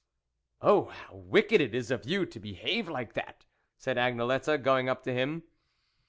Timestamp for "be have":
2.39-2.89